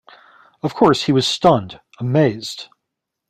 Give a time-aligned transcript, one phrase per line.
[0.63, 2.69] Of course, he was stunned, amazed.